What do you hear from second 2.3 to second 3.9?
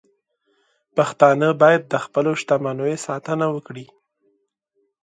شتمنیو ساتنه وکړي.